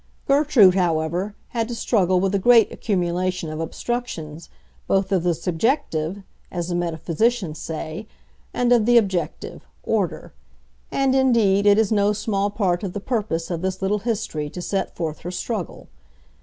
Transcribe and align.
Gertrude, 0.27 0.73
however, 0.73 1.35
had 1.49 1.67
to 1.67 1.75
struggle 1.75 2.19
with 2.19 2.33
a 2.33 2.39
great 2.39 2.71
accumulation 2.71 3.51
of 3.51 3.59
obstructions, 3.59 4.49
both 4.87 5.11
of 5.11 5.21
the 5.21 5.35
subjective, 5.35 6.23
as 6.51 6.69
the 6.69 6.73
metaphysicians 6.73 7.59
say, 7.59 8.07
and 8.51 8.71
of 8.71 8.87
the 8.87 8.97
objective, 8.97 9.63
order; 9.83 10.33
and 10.89 11.13
indeed 11.13 11.67
it 11.67 11.77
is 11.77 11.91
no 11.91 12.13
small 12.13 12.49
part 12.49 12.81
of 12.83 12.93
the 12.93 12.99
purpose 12.99 13.51
of 13.51 13.61
this 13.61 13.79
little 13.79 13.99
history 13.99 14.49
to 14.49 14.59
set 14.59 14.95
forth 14.95 15.19
her 15.19 15.29
struggle. 15.29 15.87